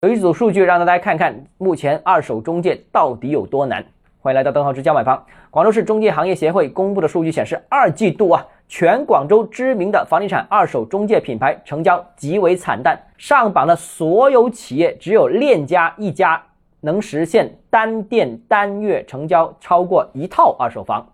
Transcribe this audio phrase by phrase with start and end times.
[0.00, 3.84] 有一组数据让大家看看目前二手中介到底有多难。
[4.20, 5.26] 欢迎来到邓浩之教买房。
[5.50, 16.40] 广州市中介行业协会公布的数据显示，二季度啊，全广州知名的房地产二手中介品牌成交极为惨淡，上榜的所有企业只有链家一家
[16.80, 21.04] 能实现单店单月成交超过一套二手房。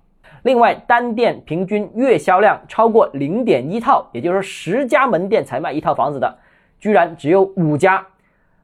[0.43, 6.37] 另外，单店平均月销量超过零点一套，也就是说十家门店才卖一套房子的，
[6.79, 8.07] 居然只有五家，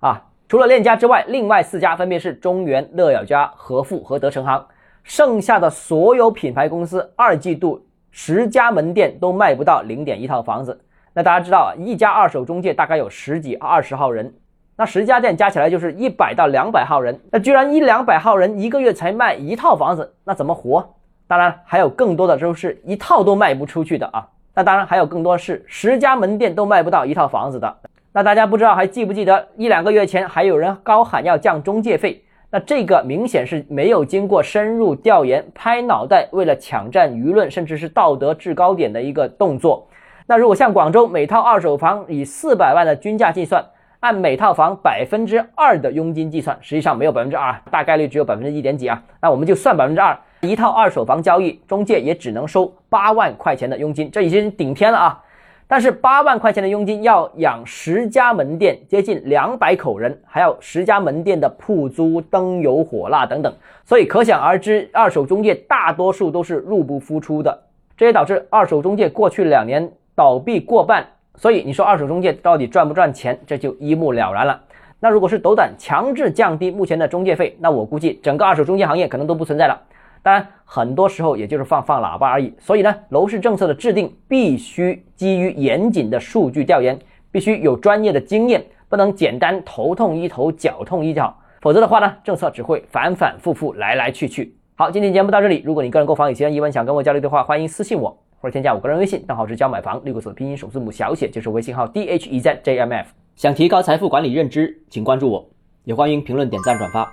[0.00, 4.66] 啊，除了链家之外，另外四家分别是中原、乐咬家、和富和德成行，
[5.04, 10.80] 剩下的所有品牌公司二季度十家门店都卖不到零点一套房子。
[11.12, 14.34] 那大家知道啊，一家二手中介大概有十几二十号人，
[14.76, 20.94] 那十家店加起来就是一百到两百号人，那居然一两百号人一个月才卖一套房子，那怎么活？
[21.26, 24.26] 当然，还有更多的都是一套都卖不出去的啊。
[24.54, 27.76] 那当然还有更多是十家门店都卖不到一套房子的。
[28.12, 32.24] 那大家不知道还记不记得一两个月前还有人高喊要降中介费？
[32.50, 39.86] 那这个明显是没有经过深入调研、拍脑袋，为了抢占舆论甚至是道德制高点的一个动作。
[40.26, 43.64] 那如果像广州每套二手房以四百万的均价计算，
[44.00, 49.00] 按每套房百分之二的佣金计算，实际上没有百分之二，大概率只有百分之一点几啊。
[49.22, 50.18] 那我们就算百分之二。
[50.40, 55.22] 一套二手房交易，中介也只能收八万块钱的佣金，这已经顶天了啊！
[55.70, 63.54] 但是八万块钱的佣金要养十家门店，接近两百口人，还要十家门店的铺租、灯油火蜡等等，
[63.84, 67.56] 所以可想而知，二手中介大多数都是入不敷出的，
[67.96, 71.06] 这也导致二手中介过去两年倒闭过半。
[71.36, 74.60] 所以你说二手中介到底赚不赚钱，这就一目了然了。
[74.98, 79.80] 那如果是斗胆强制降低目前的中介费，那我估计整个二手中介行业可能都不存在了。
[80.22, 82.52] 当然，很多时候也就是放放喇叭而已。
[82.58, 86.98] 所以呢，楼市政策的制定必须基于严谨的数据调研，
[87.30, 91.34] 必须有专业的经验，不能简单头痛医头，脚痛医脚。
[91.60, 94.54] 否则的话呢，政策只会反反复复，来来去去。
[94.76, 95.62] 好，今天节目到这里。
[95.64, 103.08] 如果你个人购房有其他疑问，想跟我交流的话，欢迎私信我或者添加我个人微信，账号是教买房六个字拼音首字母小写，就是微信号 d h e z j m f。
[103.36, 105.48] 想提高财富管理认知，请关注我，
[105.84, 107.12] 也欢迎评论、点赞、转发。